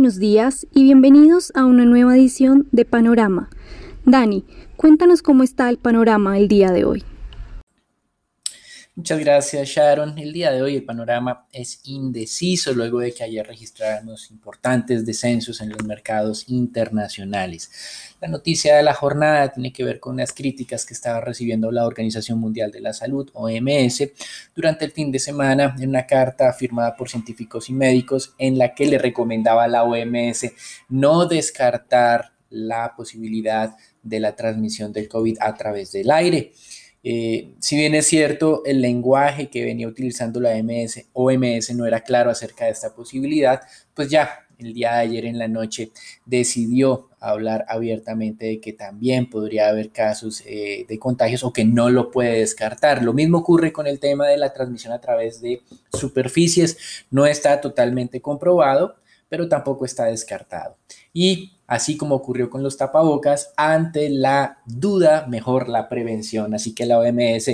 buenos 0.00 0.18
días 0.18 0.66
y 0.72 0.84
bienvenidos 0.84 1.52
a 1.54 1.66
una 1.66 1.84
nueva 1.84 2.16
edición 2.16 2.66
de 2.72 2.86
Panorama. 2.86 3.50
Dani, 4.06 4.46
cuéntanos 4.78 5.20
cómo 5.20 5.42
está 5.42 5.68
el 5.68 5.76
panorama 5.76 6.38
el 6.38 6.48
día 6.48 6.72
de 6.72 6.86
hoy. 6.86 7.04
Muchas 9.00 9.20
gracias, 9.20 9.66
Sharon. 9.66 10.18
El 10.18 10.30
día 10.30 10.52
de 10.52 10.60
hoy 10.60 10.76
el 10.76 10.84
panorama 10.84 11.46
es 11.54 11.80
indeciso 11.84 12.74
luego 12.74 13.00
de 13.00 13.14
que 13.14 13.24
ayer 13.24 13.46
registráramos 13.46 14.30
importantes 14.30 15.06
descensos 15.06 15.62
en 15.62 15.70
los 15.70 15.82
mercados 15.84 16.44
internacionales. 16.50 17.70
La 18.20 18.28
noticia 18.28 18.76
de 18.76 18.82
la 18.82 18.92
jornada 18.92 19.52
tiene 19.52 19.72
que 19.72 19.84
ver 19.84 20.00
con 20.00 20.18
las 20.18 20.34
críticas 20.34 20.84
que 20.84 20.92
estaba 20.92 21.22
recibiendo 21.22 21.72
la 21.72 21.86
Organización 21.86 22.38
Mundial 22.40 22.72
de 22.72 22.80
la 22.80 22.92
Salud, 22.92 23.30
OMS, 23.32 24.06
durante 24.54 24.84
el 24.84 24.90
fin 24.90 25.10
de 25.10 25.18
semana 25.18 25.74
en 25.80 25.88
una 25.88 26.06
carta 26.06 26.52
firmada 26.52 26.94
por 26.94 27.08
científicos 27.08 27.70
y 27.70 27.72
médicos 27.72 28.34
en 28.36 28.58
la 28.58 28.74
que 28.74 28.84
le 28.84 28.98
recomendaba 28.98 29.64
a 29.64 29.68
la 29.68 29.84
OMS 29.84 30.52
no 30.90 31.24
descartar 31.24 32.32
la 32.50 32.94
posibilidad 32.94 33.74
de 34.02 34.20
la 34.20 34.36
transmisión 34.36 34.92
del 34.92 35.08
COVID 35.08 35.38
a 35.40 35.54
través 35.54 35.90
del 35.90 36.10
aire. 36.10 36.52
Eh, 37.02 37.54
si 37.60 37.76
bien 37.76 37.94
es 37.94 38.06
cierto, 38.06 38.62
el 38.64 38.82
lenguaje 38.82 39.48
que 39.48 39.64
venía 39.64 39.88
utilizando 39.88 40.40
la 40.40 40.50
OMS, 40.50 41.06
OMS 41.12 41.74
no 41.74 41.86
era 41.86 42.00
claro 42.00 42.30
acerca 42.30 42.66
de 42.66 42.72
esta 42.72 42.94
posibilidad, 42.94 43.60
pues 43.94 44.10
ya 44.10 44.46
el 44.58 44.74
día 44.74 44.92
de 44.92 44.98
ayer 45.00 45.24
en 45.24 45.38
la 45.38 45.48
noche 45.48 45.90
decidió 46.26 47.08
hablar 47.18 47.64
abiertamente 47.68 48.46
de 48.46 48.60
que 48.60 48.72
también 48.72 49.28
podría 49.28 49.68
haber 49.68 49.90
casos 49.90 50.42
eh, 50.46 50.84
de 50.88 50.98
contagios 50.98 51.44
o 51.44 51.52
que 51.52 51.64
no 51.64 51.90
lo 51.90 52.10
puede 52.10 52.40
descartar. 52.40 53.02
Lo 53.02 53.12
mismo 53.12 53.38
ocurre 53.38 53.72
con 53.72 53.86
el 53.86 53.98
tema 53.98 54.28
de 54.28 54.38
la 54.38 54.52
transmisión 54.52 54.92
a 54.92 55.00
través 55.00 55.40
de 55.40 55.62
superficies. 55.92 57.04
No 57.10 57.26
está 57.26 57.60
totalmente 57.60 58.20
comprobado, 58.20 58.96
pero 59.30 59.48
tampoco 59.48 59.86
está 59.86 60.04
descartado. 60.06 60.76
Y 61.14 61.52
así 61.66 61.96
como 61.96 62.16
ocurrió 62.16 62.50
con 62.50 62.62
los 62.62 62.76
tapabocas, 62.76 63.54
ante 63.56 64.10
la 64.10 64.58
duda, 64.66 65.24
mejor 65.28 65.68
la 65.68 65.88
prevención. 65.88 66.52
Así 66.52 66.74
que 66.74 66.84
la 66.84 66.98
OMS 66.98 67.48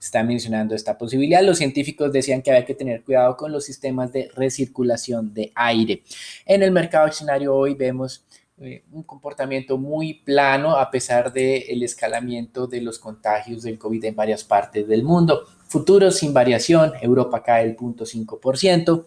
está 0.00 0.22
mencionando 0.22 0.74
esta 0.74 0.96
posibilidad. 0.96 1.42
Los 1.42 1.58
científicos 1.58 2.12
decían 2.12 2.42
que 2.42 2.52
había 2.52 2.64
que 2.64 2.76
tener 2.76 3.02
cuidado 3.02 3.36
con 3.36 3.50
los 3.50 3.64
sistemas 3.64 4.12
de 4.12 4.30
recirculación 4.34 5.34
de 5.34 5.52
aire. 5.56 6.04
En 6.46 6.62
el 6.62 6.70
mercado 6.70 7.06
accionario 7.06 7.54
hoy 7.54 7.74
vemos 7.74 8.24
eh, 8.58 8.84
un 8.92 9.02
comportamiento 9.02 9.76
muy 9.76 10.14
plano 10.14 10.76
a 10.76 10.90
pesar 10.90 11.32
del 11.32 11.82
escalamiento 11.82 12.68
de 12.68 12.80
los 12.80 13.00
contagios 13.00 13.64
del 13.64 13.78
COVID 13.78 14.04
en 14.04 14.14
varias 14.14 14.44
partes 14.44 14.86
del 14.86 15.02
mundo. 15.02 15.42
Futuros 15.66 16.18
sin 16.18 16.32
variación, 16.32 16.92
Europa 17.02 17.42
cae 17.42 17.64
el 17.64 17.76
0.5%. 17.76 19.06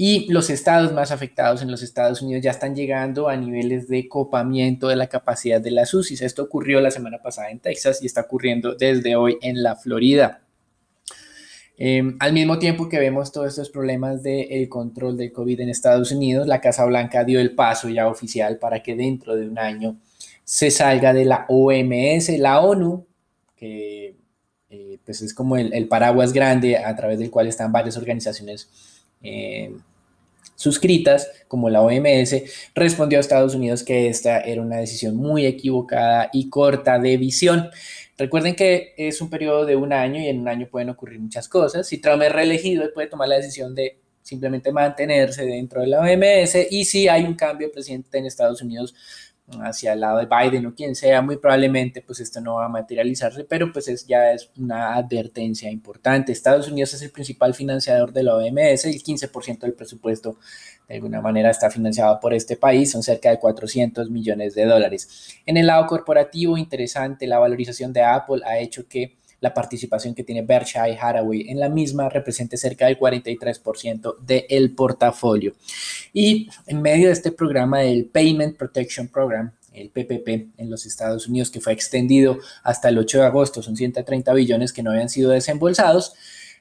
Y 0.00 0.30
los 0.32 0.48
estados 0.48 0.92
más 0.92 1.10
afectados 1.10 1.60
en 1.60 1.72
los 1.72 1.82
Estados 1.82 2.22
Unidos 2.22 2.44
ya 2.44 2.52
están 2.52 2.76
llegando 2.76 3.28
a 3.28 3.36
niveles 3.36 3.88
de 3.88 4.06
copamiento 4.06 4.86
de 4.86 4.94
la 4.94 5.08
capacidad 5.08 5.60
de 5.60 5.72
las 5.72 5.92
UCIs. 5.92 6.22
Esto 6.22 6.44
ocurrió 6.44 6.80
la 6.80 6.92
semana 6.92 7.18
pasada 7.20 7.50
en 7.50 7.58
Texas 7.58 8.00
y 8.00 8.06
está 8.06 8.20
ocurriendo 8.20 8.76
desde 8.76 9.16
hoy 9.16 9.38
en 9.42 9.60
la 9.60 9.74
Florida. 9.74 10.42
Em, 11.76 12.16
al 12.20 12.32
mismo 12.32 12.60
tiempo 12.60 12.88
que 12.88 13.00
vemos 13.00 13.32
todos 13.32 13.48
estos 13.48 13.70
problemas 13.70 14.22
del 14.22 14.68
control 14.68 15.16
del 15.16 15.32
COVID 15.32 15.62
en 15.62 15.68
Estados 15.68 16.12
Unidos, 16.12 16.46
la 16.46 16.60
Casa 16.60 16.84
Blanca 16.84 17.24
dio 17.24 17.40
el 17.40 17.56
paso 17.56 17.88
ya 17.88 18.06
oficial 18.06 18.58
para 18.58 18.84
que 18.84 18.94
dentro 18.94 19.34
de 19.34 19.48
un 19.48 19.58
año 19.58 19.96
se 20.44 20.70
salga 20.70 21.12
de 21.12 21.24
la 21.24 21.44
OMS, 21.48 22.38
la 22.38 22.60
ONU, 22.60 23.04
que 23.56 24.14
eh, 24.70 24.98
pues 25.04 25.22
es 25.22 25.34
como 25.34 25.56
el, 25.56 25.88
paraguas 25.88 26.32
grande 26.32 26.76
a 26.76 26.94
través 26.94 27.18
del 27.18 27.32
cual 27.32 27.48
están 27.48 27.72
varias 27.72 27.96
organizaciones 27.96 28.70
eh, 29.22 29.72
suscritas, 30.58 31.30
como 31.46 31.70
la 31.70 31.80
OMS, 31.82 32.34
respondió 32.74 33.18
a 33.18 33.20
Estados 33.20 33.54
Unidos 33.54 33.84
que 33.84 34.08
esta 34.08 34.40
era 34.40 34.60
una 34.60 34.78
decisión 34.78 35.14
muy 35.14 35.46
equivocada 35.46 36.30
y 36.32 36.50
corta 36.50 36.98
de 36.98 37.16
visión. 37.16 37.70
Recuerden 38.18 38.56
que 38.56 38.92
es 38.96 39.20
un 39.20 39.30
periodo 39.30 39.64
de 39.64 39.76
un 39.76 39.92
año 39.92 40.20
y 40.20 40.26
en 40.26 40.40
un 40.40 40.48
año 40.48 40.66
pueden 40.68 40.90
ocurrir 40.90 41.20
muchas 41.20 41.48
cosas. 41.48 41.86
Si 41.86 41.98
Trump 41.98 42.22
es 42.24 42.32
reelegido, 42.32 42.82
él 42.82 42.90
puede 42.92 43.06
tomar 43.06 43.28
la 43.28 43.36
decisión 43.36 43.72
de 43.76 44.00
simplemente 44.20 44.72
mantenerse 44.72 45.46
dentro 45.46 45.80
de 45.80 45.86
la 45.86 46.00
OMS 46.00 46.56
y 46.70 46.84
si 46.84 47.06
hay 47.06 47.22
un 47.22 47.34
cambio 47.34 47.68
de 47.68 47.72
presidente 47.72 48.18
en 48.18 48.26
Estados 48.26 48.60
Unidos, 48.60 48.94
hacia 49.62 49.94
el 49.94 50.00
lado 50.00 50.18
de 50.18 50.26
Biden 50.26 50.66
o 50.66 50.74
quien 50.74 50.94
sea, 50.94 51.22
muy 51.22 51.36
probablemente 51.36 52.02
pues 52.02 52.20
esto 52.20 52.40
no 52.40 52.56
va 52.56 52.66
a 52.66 52.68
materializarse, 52.68 53.44
pero 53.44 53.72
pues 53.72 53.88
es, 53.88 54.06
ya 54.06 54.32
es 54.32 54.50
una 54.58 54.94
advertencia 54.94 55.70
importante. 55.70 56.32
Estados 56.32 56.68
Unidos 56.68 56.94
es 56.94 57.02
el 57.02 57.10
principal 57.10 57.54
financiador 57.54 58.12
de 58.12 58.22
la 58.22 58.34
OMS, 58.34 58.84
el 58.84 59.02
15% 59.02 59.60
del 59.60 59.74
presupuesto 59.74 60.38
de 60.88 60.94
alguna 60.94 61.20
manera 61.20 61.50
está 61.50 61.70
financiado 61.70 62.18
por 62.18 62.32
este 62.32 62.56
país, 62.56 62.90
son 62.90 63.02
cerca 63.02 63.30
de 63.30 63.38
400 63.38 64.10
millones 64.10 64.54
de 64.54 64.64
dólares. 64.64 65.38
En 65.44 65.56
el 65.56 65.66
lado 65.66 65.86
corporativo, 65.86 66.56
interesante, 66.56 67.26
la 67.26 67.38
valorización 67.38 67.92
de 67.92 68.02
Apple 68.02 68.40
ha 68.44 68.58
hecho 68.58 68.88
que 68.88 69.16
la 69.40 69.54
participación 69.54 70.14
que 70.14 70.24
tiene 70.24 70.42
Berkshire 70.42 70.98
Hathaway 71.00 71.48
en 71.48 71.60
la 71.60 71.68
misma 71.68 72.08
represente 72.08 72.56
cerca 72.56 72.86
del 72.86 72.98
43% 72.98 74.18
del 74.18 74.74
portafolio. 74.74 75.54
Y 76.12 76.48
en 76.66 76.82
medio 76.82 77.06
de 77.06 77.12
este 77.12 77.32
programa 77.32 77.80
del 77.80 78.06
Payment 78.06 78.56
Protection 78.56 79.08
Program, 79.08 79.52
el 79.72 79.90
PPP 79.90 80.58
en 80.58 80.70
los 80.70 80.86
Estados 80.86 81.28
Unidos, 81.28 81.50
que 81.50 81.60
fue 81.60 81.72
extendido 81.72 82.38
hasta 82.64 82.88
el 82.88 82.98
8 82.98 83.18
de 83.18 83.24
agosto, 83.24 83.62
son 83.62 83.76
130 83.76 84.32
billones 84.34 84.72
que 84.72 84.82
no 84.82 84.90
habían 84.90 85.08
sido 85.08 85.30
desembolsados, 85.30 86.14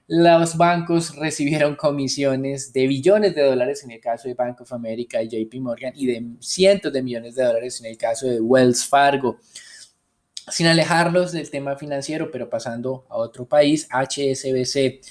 los 0.09 0.55
bancos 0.55 1.17
recibieron 1.17 1.75
comisiones 1.75 2.71
de 2.71 2.87
billones 2.87 3.35
de 3.35 3.43
dólares 3.43 3.83
en 3.83 3.91
el 3.91 3.99
caso 3.99 4.29
de 4.29 4.35
Bank 4.35 4.61
of 4.61 4.71
America 4.71 5.21
y 5.21 5.27
JP 5.27 5.55
Morgan 5.59 5.91
y 5.95 6.05
de 6.05 6.25
cientos 6.39 6.93
de 6.93 7.03
millones 7.03 7.35
de 7.35 7.43
dólares 7.43 7.81
en 7.81 7.87
el 7.87 7.97
caso 7.97 8.25
de 8.25 8.39
Wells 8.39 8.85
Fargo. 8.85 9.37
Sin 10.49 10.67
alejarlos 10.67 11.33
del 11.33 11.49
tema 11.49 11.75
financiero, 11.75 12.31
pero 12.31 12.49
pasando 12.49 13.05
a 13.09 13.17
otro 13.17 13.45
país, 13.45 13.87
HSBC 13.91 15.01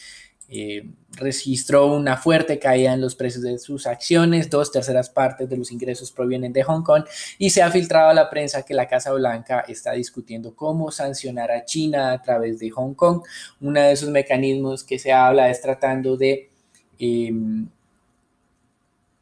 eh, 0.48 0.88
registró 1.10 1.92
una 1.92 2.16
fuerte 2.16 2.58
caída 2.58 2.94
en 2.94 3.00
los 3.00 3.16
precios 3.16 3.42
de 3.42 3.58
sus 3.58 3.86
acciones, 3.86 4.48
dos 4.48 4.70
terceras 4.70 5.10
partes 5.10 5.48
de 5.48 5.56
los 5.56 5.72
ingresos 5.72 6.12
provienen 6.12 6.52
de 6.52 6.62
Hong 6.62 6.82
Kong 6.82 7.04
y 7.36 7.50
se 7.50 7.62
ha 7.62 7.70
filtrado 7.70 8.10
a 8.10 8.14
la 8.14 8.30
prensa 8.30 8.62
que 8.62 8.72
la 8.72 8.86
Casa 8.86 9.12
Blanca 9.12 9.64
está 9.66 9.92
discutiendo 9.92 10.54
cómo 10.54 10.92
sancionar 10.92 11.50
a 11.50 11.64
China 11.64 12.12
a 12.12 12.22
través 12.22 12.60
de 12.60 12.70
Hong 12.70 12.94
Kong. 12.94 13.22
Uno 13.60 13.80
de 13.80 13.92
esos 13.92 14.08
mecanismos 14.08 14.84
que 14.84 14.98
se 14.98 15.12
habla 15.12 15.50
es 15.50 15.60
tratando 15.60 16.16
de... 16.16 16.50
Em, 16.98 17.68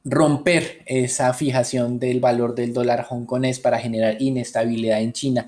romper 0.04 0.82
esa 0.84 1.32
fijación 1.32 1.98
del 1.98 2.20
valor 2.20 2.54
del 2.54 2.74
dólar 2.74 3.06
hongkonés 3.08 3.58
para 3.58 3.78
generar 3.78 4.20
inestabilidad 4.20 5.00
en 5.00 5.12
China. 5.14 5.46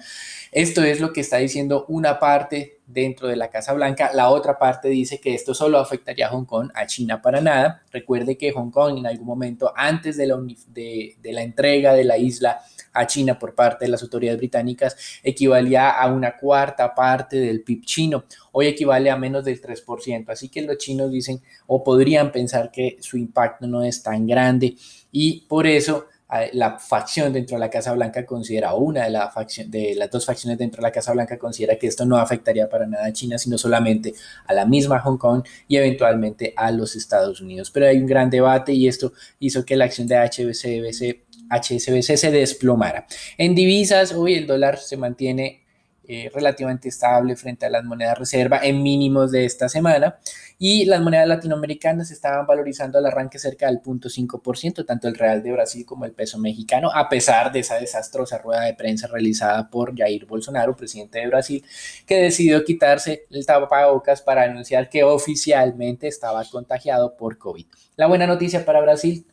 Esto 0.56 0.83
es 0.83 1.00
lo 1.00 1.12
que 1.12 1.21
está 1.21 1.37
diciendo 1.37 1.84
una 1.87 2.19
parte 2.19 2.81
dentro 2.87 3.28
de 3.28 3.37
la 3.37 3.50
Casa 3.50 3.75
Blanca. 3.75 4.12
La 4.15 4.31
otra 4.31 4.59
parte 4.59 4.89
dice 4.89 5.21
que 5.21 5.34
esto 5.34 5.53
solo 5.53 5.78
afectaría 5.78 6.28
a 6.28 6.31
Hong 6.31 6.47
Kong, 6.47 6.71
a 6.75 6.87
China 6.87 7.21
para 7.21 7.43
nada. 7.43 7.83
Recuerde 7.93 8.39
que 8.39 8.53
Hong 8.53 8.71
Kong 8.71 8.97
en 8.97 9.06
algún 9.06 9.27
momento, 9.27 9.71
antes 9.77 10.16
de 10.16 10.27
la, 10.27 11.43
entrega 11.43 11.93
de 11.93 12.05
la 12.05 12.16
isla 12.16 12.59
a 12.95 13.06
China 13.06 13.39
por 13.39 13.55
parte 13.55 13.84
de 13.84 13.91
las 13.91 14.03
autoridades 14.03 14.39
británicas, 14.39 14.97
equivalía 15.22 15.91
a 15.91 16.11
una 16.11 16.39
cuarta 16.39 16.95
parte 16.95 17.37
del 17.37 17.61
PIB 17.61 17.84
chino. 17.84 18.25
Hoy 18.53 18.69
equivale 18.69 19.11
a 19.11 19.16
menos 19.19 19.45
del 19.45 19.61
3%. 19.61 20.31
Así 20.31 20.49
que 20.49 20.62
los 20.62 20.78
chinos 20.78 21.11
dicen 21.11 21.39
o 21.66 21.84
podrían 21.84 22.33
pensar 22.33 22.71
que 22.71 22.97
su 23.00 23.19
impacto 23.19 23.66
no 23.66 23.83
es 23.83 24.03
tan 24.03 24.27
grande 24.27 24.75
y 25.12 25.43
por 25.43 25.66
eso 25.66 26.06
la 26.53 26.78
facción 26.78 27.32
dentro 27.32 27.56
de 27.56 27.60
la 27.60 27.71
Casa 27.71 27.92
Blanca 27.92 28.27
considera, 28.27 28.74
o 28.74 28.80
una 28.80 29.04
de, 29.04 29.10
la 29.10 29.30
facción, 29.30 29.71
de 29.71 29.95
las 29.95 30.10
dos 30.10 30.27
facciones 30.27 30.59
dentro 30.59 30.78
de 30.78 30.89
la 30.89 30.92
Casa 30.92 31.12
Blanca 31.12 31.39
considera 31.39 31.77
que 31.77 31.86
esto 31.86 32.04
no 32.04 32.16
afectaría 32.16 32.68
para 32.68 32.86
nada 32.86 33.06
a 33.06 33.12
China, 33.12 33.39
sino 33.39 33.56
solamente 33.56 34.15
a 34.47 34.53
la 34.53 34.66
misma 34.66 34.98
Hong 35.01 35.18
Kong 35.18 35.45
y 35.68 35.77
eventualmente 35.77 36.53
a 36.56 36.71
los 36.72 36.97
Estados 36.97 37.41
Unidos. 37.41 37.71
Pero 37.71 37.86
hay 37.86 37.98
un 37.98 38.06
gran 38.06 38.28
debate 38.28 38.72
y 38.72 38.89
esto 38.89 39.12
hizo 39.39 39.65
que 39.65 39.77
la 39.77 39.84
acción 39.84 40.09
de 40.09 40.16
HSBC, 40.16 41.27
HSBC 41.48 42.16
se 42.16 42.30
desplomara. 42.33 43.06
En 43.39 43.54
divisas, 43.54 44.12
hoy 44.12 44.34
el 44.34 44.47
dólar 44.48 44.78
se 44.78 44.97
mantiene 44.97 45.66
eh, 46.08 46.30
relativamente 46.32 46.88
estable 46.88 47.36
frente 47.36 47.66
a 47.66 47.70
las 47.70 47.84
monedas 47.84 48.18
reserva 48.18 48.60
en 48.62 48.82
mínimos 48.82 49.32
de 49.32 49.44
esta 49.44 49.68
semana 49.68 50.18
y 50.58 50.84
las 50.84 51.00
monedas 51.00 51.28
latinoamericanas 51.28 52.10
estaban 52.10 52.47
valorizando 52.47 52.98
al 52.98 53.06
arranque 53.06 53.38
cerca 53.38 53.66
del 53.66 53.82
0.5%, 53.82 54.86
tanto 54.86 55.08
el 55.08 55.14
real 55.14 55.42
de 55.42 55.53
Brasil 55.53 55.84
como 55.84 56.04
el 56.04 56.12
peso 56.12 56.38
mexicano, 56.38 56.91
a 56.94 57.08
pesar 57.08 57.53
de 57.53 57.60
esa 57.60 57.76
desastrosa 57.76 58.38
rueda 58.38 58.62
de 58.62 58.74
prensa 58.74 59.06
realizada 59.06 59.68
por 59.68 59.97
Jair 59.97 60.26
Bolsonaro, 60.26 60.76
presidente 60.76 61.18
de 61.18 61.26
Brasil, 61.26 61.64
que 62.06 62.16
decidió 62.22 62.64
quitarse 62.64 63.26
el 63.30 63.44
tapabocas 63.44 64.22
para 64.22 64.44
anunciar 64.44 64.88
que 64.88 65.04
oficialmente 65.04 66.08
estaba 66.08 66.44
contagiado 66.44 67.16
por 67.16 67.36
COVID. 67.36 67.66
La 67.97 68.06
buena 68.06 68.26
noticia 68.26 68.64
para 68.64 68.80
Brasil 68.80 69.26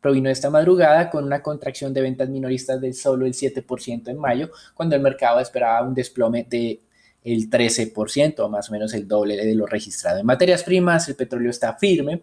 provino 0.00 0.30
esta 0.30 0.50
madrugada 0.50 1.10
con 1.10 1.24
una 1.24 1.42
contracción 1.42 1.92
de 1.92 2.02
ventas 2.02 2.28
minoristas 2.28 2.80
de 2.80 2.92
solo 2.92 3.26
el 3.26 3.34
7% 3.34 4.08
en 4.08 4.18
mayo, 4.18 4.50
cuando 4.74 4.96
el 4.96 5.02
mercado 5.02 5.40
esperaba 5.40 5.86
un 5.86 5.94
desplome 5.94 6.46
de 6.48 6.80
el 7.24 7.50
13%, 7.50 8.40
o 8.40 8.48
más 8.48 8.68
o 8.70 8.72
menos 8.72 8.94
el 8.94 9.06
doble 9.06 9.36
de 9.36 9.54
lo 9.54 9.66
registrado. 9.66 10.20
En 10.20 10.26
materias 10.26 10.62
primas, 10.62 11.08
el 11.08 11.16
petróleo 11.16 11.50
está 11.50 11.74
firme. 11.74 12.22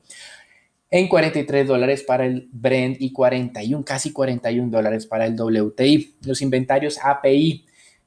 en 0.89 1.07
43 1.09 1.67
dólares 1.67 2.03
para 2.03 2.25
el 2.25 2.47
Brent 2.51 2.97
y 3.01 3.11
41, 3.11 3.83
casi 3.83 4.13
41 4.13 4.71
dólares 4.71 5.05
para 5.05 5.25
el 5.25 5.35
WTI. 5.35 6.15
Los 6.25 6.41
inventarios 6.41 6.97
API 7.03 7.64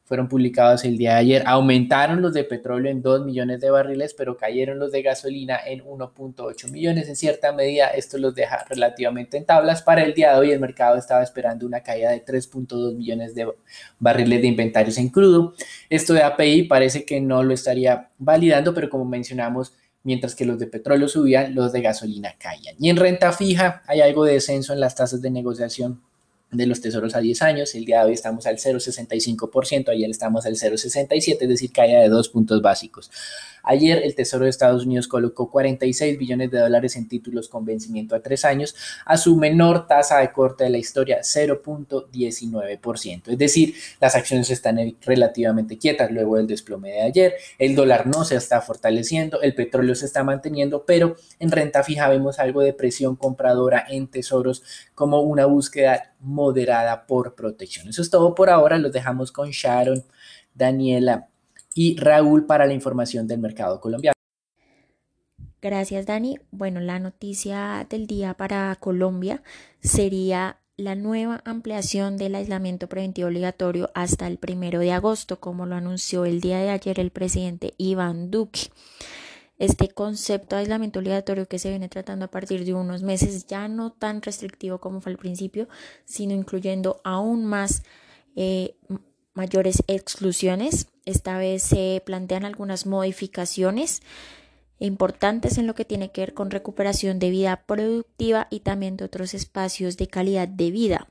fueron 0.09 0.27
publicados 0.27 0.87
el 0.87 0.97
día 0.97 1.13
de 1.13 1.19
ayer. 1.19 1.43
Aumentaron 1.45 2.23
los 2.23 2.33
de 2.33 2.43
petróleo 2.43 2.91
en 2.91 3.03
2 3.03 3.27
millones 3.27 3.61
de 3.61 3.69
barriles, 3.69 4.15
pero 4.15 4.39
cayeron 4.39 4.79
los 4.79 4.91
de 4.91 5.03
gasolina 5.03 5.59
en 5.67 5.85
1.8 5.85 6.71
millones. 6.71 7.11
En 7.11 7.17
cierta 7.17 7.53
medida, 7.53 7.89
esto 7.89 8.17
los 8.17 8.35
deja 8.35 8.65
relativamente 8.71 9.37
en 9.37 9.45
tablas. 9.45 9.83
Para 9.83 10.03
el 10.03 10.15
día 10.15 10.33
de 10.33 10.39
hoy, 10.39 10.51
el 10.51 10.61
mercado 10.61 10.97
estaba 10.97 11.23
esperando 11.23 11.67
una 11.67 11.83
caída 11.83 12.11
de 12.11 12.25
3.2 12.25 12.97
millones 12.97 13.35
de 13.35 13.53
barriles 13.99 14.41
de 14.41 14.49
inventarios 14.49 14.97
en 14.97 15.11
crudo. 15.11 15.53
Esto 15.91 16.15
de 16.15 16.23
API 16.23 16.63
parece 16.63 17.05
que 17.05 17.21
no 17.21 17.43
lo 17.43 17.53
estaría 17.53 18.09
validando, 18.17 18.73
pero 18.73 18.89
como 18.89 19.05
mencionamos, 19.05 19.75
mientras 20.05 20.35
que 20.35 20.47
los 20.47 20.59
de 20.59 20.69
petróleo 20.69 21.09
subían, 21.09 21.55
los 21.55 21.71
de 21.71 21.83
gasolina 21.83 22.35
caían. 22.39 22.77
Y 22.79 22.89
en 22.89 22.97
renta 22.97 23.31
fija 23.33 23.83
hay 23.87 24.01
algo 24.01 24.25
de 24.25 24.33
descenso 24.33 24.73
en 24.73 24.81
las 24.81 24.95
tasas 24.95 25.21
de 25.21 25.31
negociación 25.31 26.01
de 26.51 26.67
los 26.67 26.81
tesoros 26.81 27.15
a 27.15 27.21
10 27.21 27.43
años. 27.43 27.75
El 27.75 27.85
día 27.85 28.01
de 28.01 28.07
hoy 28.07 28.13
estamos 28.15 28.47
al 28.47 28.57
0,65%, 28.57 29.91
ayer 29.91 30.11
estamos 30.11 30.47
al 30.47 30.55
0,67%, 30.55 31.39
es 31.41 31.49
decir, 31.49 31.73
caída 31.73 32.01
de 32.01 32.09
dos 32.09 32.29
puntos 32.29 32.63
básicos. 32.63 33.11
Ayer 33.63 34.01
el 34.03 34.15
Tesoro 34.15 34.45
de 34.45 34.51
Estados 34.51 34.87
Unidos 34.87 35.09
colocó 35.09 35.51
46 35.51 36.19
billones 36.19 36.51
de 36.51 36.59
dólares 36.59 36.97
en 36.97 37.07
títulos 37.07 37.51
con 37.51 37.67
vencimiento 37.67 38.17
a 38.17 38.21
tres 38.21 38.47
años 38.47 38.75
a 39.05 39.19
su 39.19 39.37
menor 39.37 39.87
tasa 39.87 40.21
de 40.21 40.33
corte 40.33 40.65
de 40.65 40.71
la 40.71 40.79
historia, 40.79 41.19
0.19%. 41.21 43.23
Es 43.27 43.39
decir, 43.39 43.75
las 44.01 44.15
acciones 44.15 44.49
están 44.51 44.79
relativamente 45.03 45.77
quietas 45.77 46.11
luego 46.11 46.39
del 46.39 46.47
desplome 46.47 46.93
de 46.93 47.03
ayer, 47.03 47.35
el 47.59 47.75
dólar 47.75 48.07
no 48.07 48.25
se 48.25 48.37
está 48.37 48.63
fortaleciendo, 48.63 49.43
el 49.43 49.55
petróleo 49.55 49.95
se 49.95 50.07
está 50.07 50.25
manteniendo, 50.25 50.85
pero 50.87 51.17
en 51.39 51.51
renta 51.51 51.83
fija 51.83 52.09
vemos 52.09 52.39
algo 52.39 52.63
de 52.63 52.73
presión 52.73 53.17
compradora 53.17 53.85
en 53.89 54.07
tesoros 54.07 54.63
como 54.95 55.21
una 55.21 55.45
búsqueda 55.45 56.15
moderada 56.21 57.07
por 57.07 57.35
protección. 57.35 57.89
Eso 57.89 58.03
es 58.03 58.11
todo 58.11 58.35
por 58.35 58.51
ahora, 58.51 58.79
los 58.79 58.93
dejamos 58.93 59.33
con 59.33 59.51
Sharon, 59.51 60.05
Daniela 60.55 61.29
y 61.75 61.97
Raúl 61.97 62.47
para 62.47 62.67
la 62.67 62.75
información 62.75 63.27
del 63.27 63.39
mercado 63.39 63.81
colombiano. 63.81 64.15
Gracias, 65.61 66.07
Dani. 66.07 66.39
Bueno, 66.51 66.81
la 66.81 66.99
noticia 67.01 67.87
del 67.91 68.07
día 68.07 68.35
para 68.35 68.77
Colombia 68.77 69.43
sería 69.81 70.59
la 70.77 70.95
nueva 70.95 71.43
ampliación 71.45 72.17
del 72.17 72.37
aislamiento 72.37 72.89
preventivo 72.89 73.27
obligatorio 73.27 73.91
hasta 73.95 74.29
el 74.29 74.39
primero 74.39 74.79
de 74.79 74.93
agosto, 74.93 75.41
como 75.41 75.67
lo 75.67 75.75
anunció 75.75 76.25
el 76.25 76.41
día 76.41 76.59
de 76.59 76.71
ayer 76.71 77.01
el 77.01 77.11
presidente 77.11 77.75
Iván 77.79 78.31
Duque. 78.31 78.71
Este 79.59 79.89
concepto 79.89 80.55
de 80.55 80.61
aislamiento 80.61 81.01
obligatorio 81.01 81.49
que 81.49 81.59
se 81.59 81.71
viene 81.71 81.89
tratando 81.89 82.27
a 82.27 82.31
partir 82.31 82.65
de 82.65 82.75
unos 82.75 83.03
meses, 83.03 83.47
ya 83.47 83.67
no 83.69 83.91
tan 83.91 84.23
restrictivo 84.23 84.79
como 84.79 85.01
fue 85.01 85.13
al 85.13 85.19
principio, 85.19 85.69
sino 86.05 86.35
incluyendo 86.35 87.01
aún 87.03 87.45
más 87.45 87.83
eh, 88.37 88.77
mayores 89.35 89.83
exclusiones. 89.89 90.89
Esta 91.05 91.39
vez 91.39 91.63
se 91.63 92.03
plantean 92.05 92.45
algunas 92.45 92.87
modificaciones 92.87 94.03
importantes 94.79 95.59
en 95.59 95.67
lo 95.67 95.75
que 95.75 95.85
tiene 95.85 96.13
que 96.13 96.21
ver 96.21 96.35
con 96.35 96.51
recuperación 96.51 97.19
de 97.19 97.31
vida 97.31 97.65
productiva 97.67 98.47
y 98.51 98.61
también 98.61 98.97
de 98.97 99.05
otros 99.05 99.35
espacios 99.35 99.97
de 99.97 100.07
calidad 100.07 100.47
de 100.47 100.71
vida. 100.71 101.09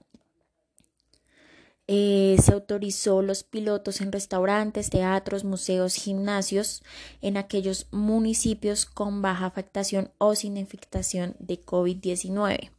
Eh, 1.87 2.35
se 2.43 2.51
autorizó 2.51 3.21
los 3.21 3.43
pilotos 3.43 4.01
en 4.01 4.11
restaurantes, 4.11 4.89
teatros, 4.89 5.45
museos, 5.45 5.95
gimnasios 5.95 6.83
en 7.21 7.37
aquellos 7.37 7.87
municipios 7.91 8.85
con 8.85 9.21
baja 9.21 9.45
afectación 9.45 10.11
o 10.17 10.35
sin 10.35 10.57
afectación 10.57 11.35
de 11.39 11.63
COVID-19 11.63 12.71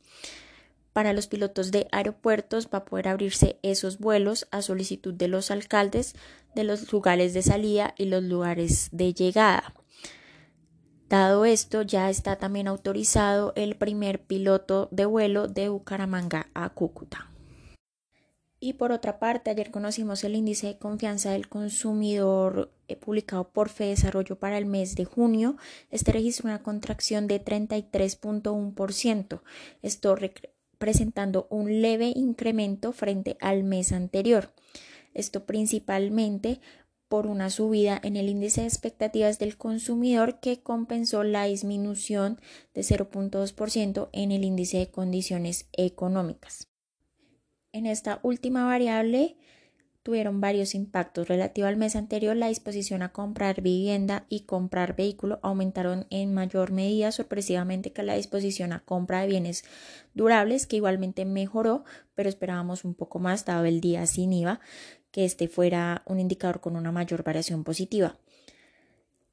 para 0.99 1.12
los 1.12 1.28
pilotos 1.28 1.70
de 1.70 1.87
aeropuertos 1.93 2.70
va 2.75 2.78
a 2.78 2.84
poder 2.84 3.06
abrirse 3.06 3.60
esos 3.62 4.00
vuelos 4.00 4.49
a 4.50 4.62
solicitud 4.62 5.14
de 5.14 5.28
los 5.28 5.52
alcaldes 5.52 6.16
de 6.56 6.64
los 6.64 6.93
lugares 6.93 7.34
de 7.34 7.43
salida 7.43 7.94
y 7.96 8.06
los 8.06 8.25
lugares 8.25 8.88
de 8.90 9.14
llegada. 9.14 9.75
Dado 11.08 11.44
esto, 11.44 11.82
ya 11.82 12.10
está 12.10 12.34
también 12.34 12.66
autorizado 12.66 13.52
el 13.55 13.76
primer 13.76 14.22
piloto 14.25 14.88
de 14.90 15.06
vuelo 15.06 15.46
de 15.46 15.69
Bucaramanga 15.69 16.49
a 16.52 16.69
Cúcuta. 16.70 17.31
Y 18.60 18.72
por 18.72 18.90
otra 18.90 19.20
parte, 19.20 19.50
ayer 19.50 19.70
conocimos 19.70 20.25
el 20.25 20.34
índice 20.34 20.66
de 20.66 20.78
confianza 20.78 21.31
del 21.31 21.49
consumidor 21.49 22.72
eh, 22.88 22.96
publicado 22.96 23.50
por 23.50 23.69
Fe 23.69 23.84
Desarrollo 23.84 24.37
para 24.38 24.58
el 24.58 24.66
mes 24.66 24.96
de 24.96 25.05
junio. 25.05 25.56
Este 25.90 26.10
registró 26.10 26.49
una 26.49 26.62
contracción 26.64 27.28
de 27.28 27.44
33.1%. 27.44 29.43
Esto 29.82 30.16
presentando 30.78 31.46
un 31.50 31.81
leve 31.82 32.12
incremento 32.16 32.93
frente 32.93 33.37
al 33.40 33.62
mes 33.62 33.93
anterior. 33.93 34.52
Esto 35.14 35.46
principalmente 35.46 36.60
por 37.08 37.26
una 37.26 37.50
subida 37.50 38.00
en 38.02 38.16
el 38.16 38.28
índice 38.28 38.62
de 38.62 38.66
expectativas 38.66 39.38
del 39.38 39.56
consumidor 39.56 40.40
que 40.40 40.60
compensó 40.60 41.22
la 41.22 41.44
disminución 41.44 42.40
de 42.75 42.82
0.2% 42.82 44.08
en 44.12 44.32
el 44.32 44.44
índice 44.44 44.78
de 44.78 44.90
condiciones 44.90 45.69
económicas. 45.72 46.68
En 47.73 47.87
esta 47.87 48.20
última 48.23 48.65
variable, 48.65 49.37
tuvieron 50.03 50.41
varios 50.41 50.75
impactos. 50.75 51.29
Relativo 51.29 51.67
al 51.67 51.76
mes 51.76 51.94
anterior, 51.94 52.35
la 52.35 52.49
disposición 52.49 53.03
a 53.03 53.12
comprar 53.12 53.61
vivienda 53.61 54.25
y 54.31 54.41
comprar 54.41 54.97
vehículo 54.97 55.38
aumentaron 55.43 56.06
en 56.09 56.32
mayor 56.32 56.73
medida 56.73 57.12
sorpresivamente 57.12 57.93
que 57.93 58.03
la 58.03 58.15
disposición 58.15 58.73
a 58.73 58.81
compra 58.81 59.20
de 59.20 59.26
bienes 59.26 59.65
durables, 60.15 60.67
que 60.67 60.76
igualmente 60.76 61.26
mejoró, 61.26 61.85
pero 62.15 62.31
esperábamos 62.31 62.85
un 62.85 62.94
poco 62.94 63.19
más 63.19 63.44
dado 63.44 63.67
el 63.67 63.82
día 63.82 64.06
sin 64.06 64.32
IVA, 64.32 64.61
que 65.11 65.26
este 65.26 65.47
fuera 65.47 66.03
un 66.06 66.20
indicador 66.20 66.61
con 66.61 66.75
una 66.75 66.91
mayor 66.91 67.23
variación 67.23 67.62
positiva. 67.62 68.17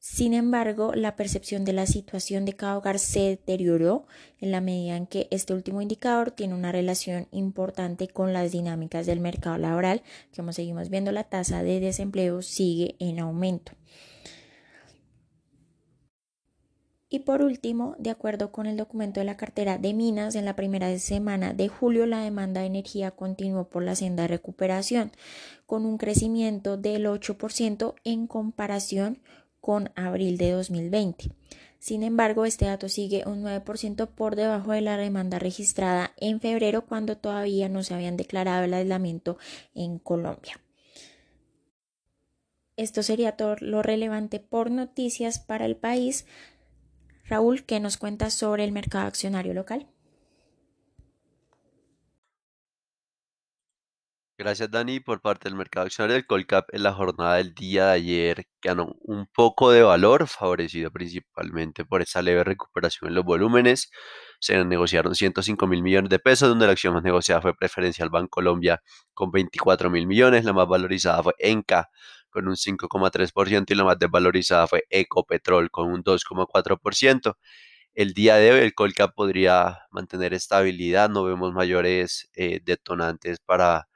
Sin 0.07 0.35
embargo, 0.35 0.93
la 0.93 1.15
percepción 1.15 1.65
de 1.65 1.73
la 1.73 1.87
situación 1.87 2.45
de 2.45 2.53
cada 2.53 2.77
hogar 2.77 2.99
se 2.99 3.21
deterioró 3.21 4.05
en 4.39 4.51
la 4.51 4.61
medida 4.61 4.97
en 4.97 5.07
que 5.07 5.27
este 5.31 5.55
último 5.55 5.81
indicador 5.81 6.29
tiene 6.29 6.53
una 6.53 6.71
relación 6.71 7.27
importante 7.31 8.07
con 8.07 8.31
las 8.31 8.51
dinámicas 8.51 9.07
del 9.07 9.19
mercado 9.19 9.57
laboral, 9.57 10.03
como 10.35 10.53
seguimos 10.53 10.89
viendo 10.89 11.11
la 11.11 11.23
tasa 11.23 11.63
de 11.63 11.79
desempleo 11.79 12.43
sigue 12.43 12.95
en 12.99 13.17
aumento. 13.17 13.71
Y 17.09 17.19
por 17.19 17.41
último, 17.41 17.95
de 17.97 18.11
acuerdo 18.11 18.51
con 18.51 18.67
el 18.67 18.77
documento 18.77 19.19
de 19.19 19.25
la 19.25 19.37
cartera 19.37 19.79
de 19.79 19.95
minas, 19.95 20.35
en 20.35 20.45
la 20.45 20.55
primera 20.55 20.99
semana 20.99 21.53
de 21.53 21.67
julio 21.67 22.05
la 22.05 22.21
demanda 22.21 22.61
de 22.61 22.67
energía 22.67 23.09
continuó 23.09 23.69
por 23.69 23.81
la 23.81 23.95
senda 23.95 24.23
de 24.23 24.27
recuperación, 24.27 25.11
con 25.65 25.83
un 25.83 25.97
crecimiento 25.97 26.77
del 26.77 27.07
8% 27.07 27.95
en 28.03 28.27
comparación 28.27 29.19
con 29.65 29.89
abril 29.95 30.37
de 30.37 30.51
2020. 30.51 31.31
Sin 31.79 32.03
embargo, 32.03 32.45
este 32.45 32.65
dato 32.65 32.87
sigue 32.87 33.23
un 33.25 33.43
9% 33.43 34.07
por 34.09 34.35
debajo 34.35 34.73
de 34.73 34.81
la 34.81 34.95
demanda 34.95 35.39
registrada 35.39 36.13
en 36.17 36.39
febrero 36.39 36.85
cuando 36.85 37.17
todavía 37.17 37.67
no 37.67 37.81
se 37.81 37.95
habían 37.95 38.15
declarado 38.15 38.65
el 38.65 38.75
aislamiento 38.75 39.39
en 39.73 39.97
Colombia. 39.97 40.61
Esto 42.77 43.01
sería 43.01 43.37
todo 43.37 43.55
lo 43.59 43.81
relevante 43.81 44.39
por 44.39 44.69
noticias 44.69 45.39
para 45.39 45.65
el 45.65 45.75
país. 45.75 46.27
Raúl, 47.23 47.65
¿qué 47.65 47.79
nos 47.79 47.97
cuenta 47.97 48.29
sobre 48.29 48.65
el 48.65 48.71
mercado 48.71 49.07
accionario 49.07 49.55
local? 49.55 49.87
Gracias, 54.37 54.69
Dani. 54.69 54.99
Por 54.99 55.21
parte 55.21 55.47
del 55.47 55.57
mercado 55.57 55.85
accionario 55.85 56.15
del 56.15 56.25
Colcap, 56.27 56.67
en 56.73 56.83
la 56.83 56.91
jornada 56.91 57.35
del 57.35 57.53
día 57.53 57.87
de 57.87 57.91
ayer 57.93 58.47
ganó 58.61 58.93
un 58.99 59.27
poco 59.27 59.71
de 59.71 59.81
valor, 59.81 60.27
favorecido 60.27 60.91
principalmente 60.91 61.85
por 61.85 62.01
esa 62.01 62.21
leve 62.21 62.43
recuperación 62.43 63.07
en 63.09 63.15
los 63.15 63.23
volúmenes. 63.23 63.89
Se 64.41 64.61
negociaron 64.65 65.15
105 65.15 65.67
mil 65.67 65.81
millones 65.81 66.09
de 66.09 66.19
pesos, 66.19 66.49
donde 66.49 66.65
la 66.65 66.73
acción 66.73 66.93
más 66.93 67.03
negociada 67.03 67.41
fue 67.41 67.55
Preferencial 67.55 68.09
Colombia 68.29 68.81
con 69.13 69.31
24 69.31 69.89
mil 69.89 70.05
millones. 70.05 70.43
La 70.43 70.51
más 70.51 70.67
valorizada 70.67 71.23
fue 71.23 71.33
Enca 71.39 71.89
con 72.29 72.49
un 72.49 72.57
5,3% 72.57 73.71
y 73.71 73.75
la 73.75 73.85
más 73.85 73.97
desvalorizada 73.97 74.67
fue 74.67 74.83
Ecopetrol 74.89 75.71
con 75.71 75.89
un 75.89 76.03
2,4%. 76.03 77.37
El 77.93 78.13
día 78.13 78.35
de 78.35 78.51
hoy 78.51 78.59
el 78.59 78.73
Colcap 78.73 79.15
podría 79.15 79.79
mantener 79.91 80.33
estabilidad, 80.33 81.09
no 81.09 81.23
vemos 81.23 81.53
mayores 81.53 82.29
eh, 82.35 82.59
detonantes 82.65 83.39
para 83.39 83.87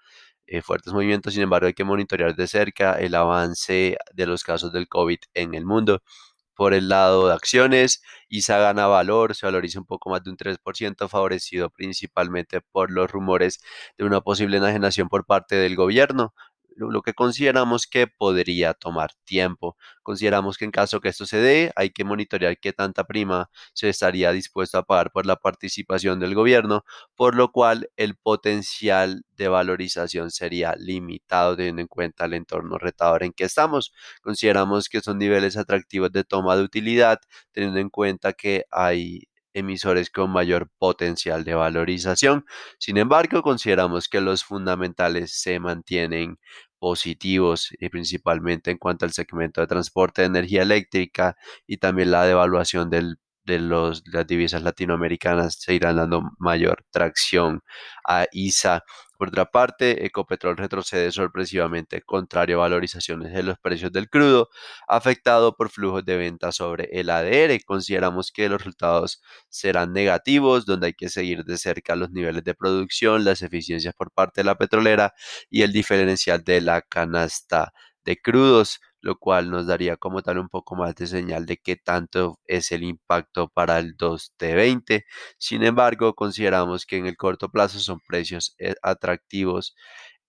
eh, 0.49 0.61
fuertes 0.61 0.93
movimientos, 0.93 1.33
sin 1.33 1.43
embargo 1.43 1.67
hay 1.67 1.73
que 1.73 1.83
monitorear 1.83 2.35
de 2.35 2.47
cerca 2.47 2.93
el 2.93 3.15
avance 3.15 3.97
de 4.13 4.25
los 4.25 4.43
casos 4.43 4.71
del 4.73 4.87
COVID 4.87 5.19
en 5.33 5.53
el 5.55 5.65
mundo. 5.65 6.01
Por 6.55 6.73
el 6.73 6.89
lado 6.89 7.27
de 7.27 7.33
acciones, 7.33 8.01
ISA 8.27 8.57
gana 8.59 8.87
valor, 8.87 9.33
se 9.35 9.45
valoriza 9.45 9.79
un 9.79 9.85
poco 9.85 10.09
más 10.09 10.23
de 10.23 10.31
un 10.31 10.37
3%, 10.37 11.07
favorecido 11.07 11.69
principalmente 11.69 12.61
por 12.61 12.91
los 12.91 13.09
rumores 13.09 13.59
de 13.97 14.05
una 14.05 14.21
posible 14.21 14.57
enajenación 14.57 15.07
por 15.07 15.25
parte 15.25 15.55
del 15.55 15.75
gobierno. 15.77 16.33
Lo 16.79 17.01
que 17.01 17.13
consideramos 17.13 17.87
que 17.87 18.07
podría 18.07 18.73
tomar 18.73 19.11
tiempo. 19.25 19.75
Consideramos 20.03 20.57
que 20.57 20.65
en 20.65 20.71
caso 20.71 21.01
que 21.01 21.09
esto 21.09 21.25
se 21.25 21.37
dé, 21.37 21.71
hay 21.75 21.89
que 21.91 22.03
monitorear 22.03 22.57
qué 22.59 22.73
tanta 22.73 23.05
prima 23.05 23.49
se 23.73 23.89
estaría 23.89 24.31
dispuesto 24.31 24.77
a 24.77 24.83
pagar 24.83 25.11
por 25.11 25.25
la 25.25 25.35
participación 25.35 26.19
del 26.19 26.35
gobierno, 26.35 26.83
por 27.15 27.35
lo 27.35 27.51
cual 27.51 27.89
el 27.97 28.15
potencial 28.15 29.23
de 29.35 29.47
valorización 29.47 30.31
sería 30.31 30.75
limitado 30.77 31.55
teniendo 31.55 31.81
en 31.81 31.87
cuenta 31.87 32.25
el 32.25 32.33
entorno 32.33 32.77
retador 32.77 33.23
en 33.23 33.33
que 33.33 33.45
estamos. 33.45 33.93
Consideramos 34.21 34.89
que 34.89 35.01
son 35.01 35.17
niveles 35.17 35.57
atractivos 35.57 36.11
de 36.11 36.23
toma 36.23 36.55
de 36.55 36.63
utilidad, 36.63 37.19
teniendo 37.51 37.79
en 37.79 37.89
cuenta 37.89 38.33
que 38.33 38.65
hay 38.71 39.23
emisores 39.53 40.09
con 40.09 40.31
mayor 40.31 40.69
potencial 40.77 41.43
de 41.43 41.55
valorización. 41.55 42.45
Sin 42.79 42.97
embargo, 42.97 43.41
consideramos 43.41 44.07
que 44.09 44.21
los 44.21 44.43
fundamentales 44.43 45.31
se 45.33 45.59
mantienen 45.59 46.39
positivos 46.79 47.69
y 47.79 47.89
principalmente 47.89 48.71
en 48.71 48.77
cuanto 48.77 49.05
al 49.05 49.11
segmento 49.13 49.61
de 49.61 49.67
transporte 49.67 50.21
de 50.21 50.27
energía 50.27 50.63
eléctrica 50.63 51.37
y 51.67 51.77
también 51.77 52.11
la 52.11 52.25
devaluación 52.25 52.89
del 52.89 53.17
de 53.49 53.59
los, 53.59 54.03
las 54.05 54.27
divisas 54.27 54.61
latinoamericanas 54.61 55.55
se 55.59 55.73
irán 55.73 55.97
dando 55.97 56.21
mayor 56.37 56.85
tracción 56.91 57.63
a 58.07 58.27
ISA. 58.31 58.83
Por 59.19 59.27
otra 59.27 59.51
parte, 59.51 60.05
Ecopetrol 60.05 60.55
retrocede 60.55 61.11
sorpresivamente 61.11 62.01
contrario 62.01 62.59
a 62.59 62.61
valorizaciones 62.61 63.33
de 63.33 63.43
los 63.43 63.59
precios 63.59 63.91
del 63.91 64.09
crudo, 64.09 64.47
afectado 64.87 65.57
por 65.57 65.69
flujos 65.69 66.05
de 66.05 66.15
venta 66.15 66.53
sobre 66.53 66.85
el 66.93 67.09
ADR. 67.09 67.59
Consideramos 67.65 68.31
que 68.31 68.47
los 68.47 68.59
resultados 68.63 69.21
serán 69.49 69.91
negativos, 69.91 70.65
donde 70.65 70.87
hay 70.87 70.93
que 70.93 71.09
seguir 71.09 71.43
de 71.43 71.57
cerca 71.57 71.97
los 71.97 72.11
niveles 72.11 72.45
de 72.45 72.55
producción, 72.55 73.25
las 73.25 73.41
eficiencias 73.41 73.93
por 73.93 74.09
parte 74.09 74.39
de 74.39 74.45
la 74.45 74.57
petrolera 74.57 75.13
y 75.49 75.63
el 75.63 75.73
diferencial 75.73 76.41
de 76.45 76.61
la 76.61 76.81
canasta 76.81 77.73
de 78.05 78.21
crudos 78.21 78.79
lo 79.01 79.17
cual 79.17 79.49
nos 79.51 79.67
daría 79.67 79.97
como 79.97 80.21
tal 80.21 80.39
un 80.39 80.49
poco 80.49 80.75
más 80.75 80.95
de 80.95 81.07
señal 81.07 81.45
de 81.45 81.57
qué 81.57 81.75
tanto 81.75 82.39
es 82.45 82.71
el 82.71 82.83
impacto 82.83 83.49
para 83.49 83.79
el 83.79 83.95
2T20. 83.97 85.05
Sin 85.37 85.63
embargo, 85.63 86.13
consideramos 86.15 86.85
que 86.85 86.97
en 86.97 87.07
el 87.07 87.17
corto 87.17 87.49
plazo 87.49 87.79
son 87.79 87.99
precios 88.07 88.55
eh, 88.59 88.75
atractivos, 88.83 89.75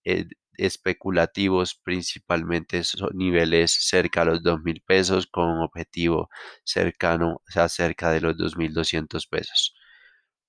eh, 0.05 0.25
especulativos, 0.57 1.75
principalmente 1.83 2.83
son 2.83 3.09
niveles 3.13 3.71
cerca 3.73 4.21
a 4.23 4.25
los 4.25 4.43
2 4.43 4.61
mil 4.63 4.81
pesos 4.85 5.27
con 5.27 5.49
un 5.49 5.61
objetivo 5.63 6.29
cercano, 6.63 7.35
o 7.47 7.51
sea, 7.51 7.69
cerca 7.69 8.11
de 8.11 8.21
los 8.21 8.37
2.200 8.37 9.27
pesos. 9.27 9.75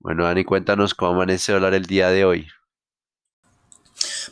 Bueno, 0.01 0.25
Dani, 0.25 0.45
cuéntanos 0.45 0.95
cómo 0.95 1.13
amanece 1.15 1.53
dólar 1.53 1.75
el 1.75 1.87
día 1.87 2.11
de 2.11 2.25
hoy. 2.25 2.49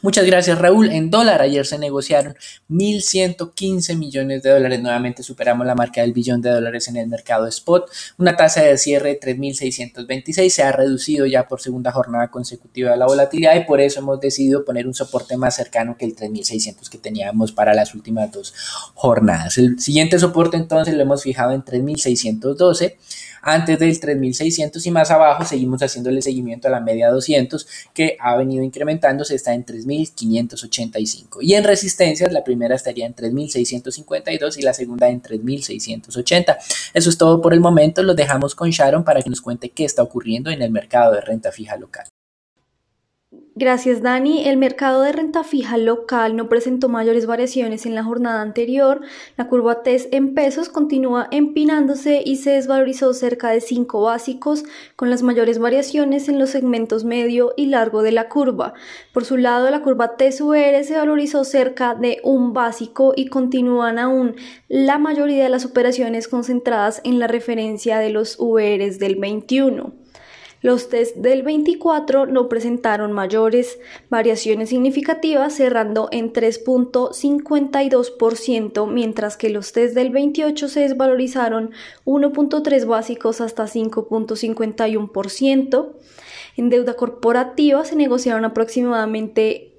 Muchas 0.02 0.25
gracias 0.25 0.59
Raúl. 0.59 0.90
En 0.90 1.11
dólar 1.11 1.42
ayer 1.42 1.66
se 1.66 1.78
negociaron 1.78 2.35
1.115 2.71 3.97
millones 3.99 4.42
de 4.42 4.49
dólares. 4.49 4.80
Nuevamente 4.80 5.23
superamos 5.23 5.66
la 5.66 5.75
marca 5.75 6.00
del 6.00 6.14
billón 6.14 6.40
de 6.40 6.49
dólares 6.49 6.88
en 6.88 6.97
el 6.97 7.07
mercado 7.07 7.47
spot. 7.47 7.90
Una 8.16 8.35
tasa 8.35 8.62
de 8.62 8.78
cierre 8.78 9.11
de 9.11 9.21
3.626 9.21 10.49
se 10.49 10.62
ha 10.62 10.73
reducido 10.73 11.26
ya 11.26 11.47
por 11.47 11.61
segunda 11.61 11.92
jornada 11.92 12.30
consecutiva 12.30 12.97
la 12.97 13.04
volatilidad 13.04 13.54
y 13.57 13.64
por 13.64 13.83
eso 13.83 14.00
hemos 14.00 14.19
decidido 14.21 14.64
poner 14.64 14.87
un 14.87 14.95
soporte 14.95 15.37
más 15.37 15.57
cercano 15.57 15.99
que 15.99 16.07
el 16.07 16.16
3.600 16.16 16.88
que 16.88 16.97
teníamos 16.97 17.52
para 17.52 17.75
las 17.75 17.95
últimas 17.95 18.33
dos 18.33 18.54
jornadas. 18.95 19.59
El 19.59 19.80
siguiente 19.80 20.19
soporte 20.19 20.57
entonces 20.57 20.95
lo 20.95 21.02
hemos 21.02 21.23
fijado 21.23 21.52
en 21.52 21.62
3.612 21.62 22.97
antes 23.42 23.78
del 23.78 23.99
3600 23.99 24.85
y 24.87 24.90
más 24.90 25.11
abajo 25.11 25.44
seguimos 25.44 25.82
haciéndole 25.82 26.23
seguimiento 26.23 26.68
a 26.68 26.70
la 26.70 26.80
media 26.80 27.11
200 27.11 27.66
que 27.94 28.16
ha 28.20 28.37
venido 28.37 28.62
incrementándose, 28.62 29.35
está 29.35 29.54
en 29.54 29.64
3585. 29.64 31.42
Y 31.42 31.54
en 31.54 31.64
resistencias, 31.64 32.32
la 32.32 32.44
primera 32.44 32.75
estaría 32.75 33.06
en 33.06 33.14
3652 33.14 34.59
y 34.59 34.62
la 34.62 34.75
segunda 34.75 35.09
en 35.09 35.20
3680. 35.20 36.59
Eso 36.94 37.11
es 37.11 37.18
todo 37.18 37.40
por 37.40 37.54
el 37.54 37.61
momento, 37.61 38.02
lo 38.02 38.14
dejamos 38.14 38.54
con 38.54 38.70
Sharon 38.70 39.04
para 39.04 39.23
que 39.23 39.30
nos 39.30 39.40
cuente 39.40 39.70
qué 39.70 39.85
está 39.85 40.02
ocurriendo 40.02 40.50
en 40.50 40.62
el 40.62 40.70
mercado 40.70 41.12
de 41.12 41.20
renta 41.20 41.52
fija 41.52 41.76
local. 41.76 42.09
Gracias, 43.57 44.00
Dani. 44.00 44.49
El 44.49 44.59
mercado 44.59 45.02
de 45.02 45.11
renta 45.11 45.42
fija 45.42 45.76
local 45.76 46.37
no 46.37 46.49
presentó 46.49 46.88
mayores 46.88 47.26
variaciones 47.26 47.85
en 47.85 47.97
la 47.97 48.04
jornada 48.04 48.42
anterior. 48.42 49.00
La 49.37 49.49
curva 49.49 49.83
TES 49.83 50.09
en 50.12 50.35
pesos 50.35 50.69
continúa 50.69 51.26
empinándose 51.33 52.23
y 52.25 52.37
se 52.37 52.52
desvalorizó 52.52 53.12
cerca 53.12 53.50
de 53.50 53.61
5 53.61 54.02
básicos, 54.02 54.62
con 54.95 55.11
las 55.11 55.25
mayores 55.25 55.59
variaciones 55.59 56.28
en 56.28 56.38
los 56.38 56.50
segmentos 56.50 57.04
medio 57.04 57.52
y 57.57 57.66
largo 57.66 58.02
de 58.02 58.12
la 58.12 58.28
curva. 58.28 58.73
Por 59.12 59.25
su 59.25 59.37
lado, 59.37 59.69
la 59.69 59.83
curva 59.83 60.16
TES-UR 60.16 60.85
se 60.85 60.97
valorizó 60.97 61.42
cerca 61.42 61.97
de 61.97 62.19
un 62.23 62.52
básico 62.52 63.14
y 63.16 63.26
continúan 63.26 63.99
aún 63.99 64.37
la 64.69 64.99
mayoría 64.99 65.42
de 65.42 65.50
las 65.50 65.66
operaciones 65.66 66.28
concentradas 66.28 67.00
en 67.02 67.19
la 67.19 67.26
referencia 67.26 67.99
de 67.99 68.11
los 68.11 68.37
URs 68.38 69.00
del 69.00 69.16
21. 69.16 70.00
Los 70.62 70.90
test 70.90 71.16
del 71.16 71.42
24 71.42 72.26
no 72.26 72.50
presentaron 72.50 73.12
mayores 73.12 73.78
variaciones 74.10 74.68
significativas, 74.68 75.54
cerrando 75.54 76.10
en 76.12 76.34
3.52%, 76.34 78.86
mientras 78.86 79.38
que 79.38 79.48
los 79.48 79.72
test 79.72 79.94
del 79.94 80.10
28 80.10 80.68
se 80.68 80.80
desvalorizaron 80.80 81.70
1.3 82.04 82.86
básicos 82.86 83.40
hasta 83.40 83.64
5.51%. 83.64 85.92
En 86.56 86.68
deuda 86.68 86.94
corporativa 86.94 87.86
se 87.86 87.96
negociaron 87.96 88.44
aproximadamente 88.44 89.69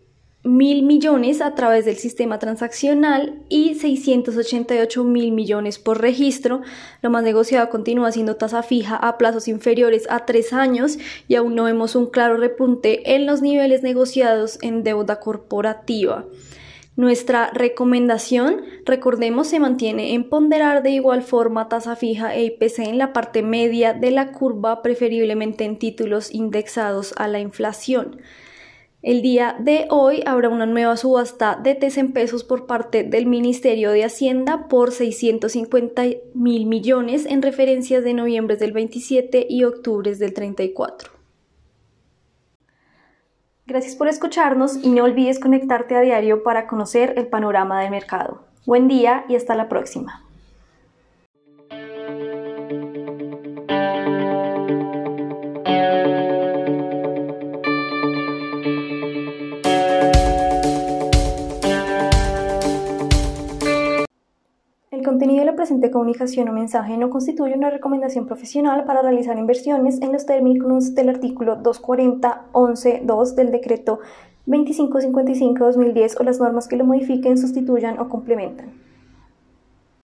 mil 0.43 0.83
millones 0.83 1.39
a 1.39 1.53
través 1.53 1.85
del 1.85 1.97
sistema 1.97 2.39
transaccional 2.39 3.39
y 3.47 3.75
688 3.75 5.03
mil 5.03 5.31
millones 5.31 5.77
por 5.77 6.01
registro. 6.01 6.61
Lo 7.01 7.09
más 7.09 7.23
negociado 7.23 7.69
continúa 7.69 8.11
siendo 8.11 8.35
tasa 8.35 8.63
fija 8.63 8.95
a 8.95 9.17
plazos 9.17 9.47
inferiores 9.47 10.07
a 10.09 10.25
tres 10.25 10.51
años 10.53 10.97
y 11.27 11.35
aún 11.35 11.55
no 11.55 11.65
vemos 11.65 11.95
un 11.95 12.07
claro 12.07 12.37
repunte 12.37 13.13
en 13.15 13.25
los 13.25 13.41
niveles 13.41 13.83
negociados 13.83 14.57
en 14.61 14.83
deuda 14.83 15.19
corporativa. 15.19 16.25
Nuestra 16.97 17.51
recomendación, 17.53 18.63
recordemos, 18.85 19.47
se 19.47 19.59
mantiene 19.59 20.13
en 20.13 20.27
ponderar 20.27 20.83
de 20.83 20.91
igual 20.91 21.21
forma 21.21 21.69
tasa 21.69 21.95
fija 21.95 22.35
e 22.35 22.43
IPC 22.43 22.79
en 22.79 22.97
la 22.97 23.13
parte 23.13 23.43
media 23.43 23.93
de 23.93 24.11
la 24.11 24.33
curva, 24.33 24.81
preferiblemente 24.81 25.63
en 25.63 25.79
títulos 25.79 26.33
indexados 26.33 27.13
a 27.15 27.27
la 27.27 27.39
inflación. 27.39 28.19
El 29.03 29.23
día 29.23 29.55
de 29.57 29.87
hoy 29.89 30.21
habrá 30.27 30.49
una 30.49 30.67
nueva 30.67 30.95
subasta 30.95 31.55
de 31.55 31.73
TES 31.73 31.97
en 31.97 32.13
pesos 32.13 32.43
por 32.43 32.67
parte 32.67 33.03
del 33.03 33.25
Ministerio 33.25 33.89
de 33.89 34.03
Hacienda 34.03 34.67
por 34.67 34.91
650 34.91 36.03
mil 36.35 36.67
millones 36.67 37.25
en 37.25 37.41
referencias 37.41 38.03
de 38.03 38.13
noviembre 38.13 38.57
del 38.57 38.73
27 38.73 39.47
y 39.49 39.63
octubre 39.63 40.13
del 40.13 40.35
34. 40.35 41.11
Gracias 43.65 43.95
por 43.95 44.07
escucharnos 44.07 44.77
y 44.83 44.89
no 44.89 45.03
olvides 45.03 45.39
conectarte 45.39 45.95
a 45.95 46.01
diario 46.01 46.43
para 46.43 46.67
conocer 46.67 47.15
el 47.17 47.25
panorama 47.25 47.81
del 47.81 47.89
mercado. 47.89 48.43
Buen 48.67 48.87
día 48.87 49.25
y 49.27 49.35
hasta 49.35 49.55
la 49.55 49.67
próxima. 49.67 50.30
Presente 65.71 65.89
comunicación 65.89 66.49
o 66.49 66.51
mensaje 66.51 66.97
no 66.97 67.09
constituye 67.09 67.55
una 67.55 67.69
recomendación 67.69 68.25
profesional 68.25 68.83
para 68.83 69.01
realizar 69.01 69.37
inversiones 69.37 70.01
en 70.01 70.11
los 70.11 70.25
términos 70.25 70.95
del 70.95 71.07
artículo 71.07 71.63
240.11.2 71.63 73.35
del 73.35 73.51
decreto 73.51 74.01
2555-2010 74.47 76.19
o 76.19 76.23
las 76.23 76.41
normas 76.41 76.67
que 76.67 76.75
lo 76.75 76.83
modifiquen, 76.83 77.37
sustituyan 77.37 77.99
o 77.99 78.09
complementan. 78.09 78.73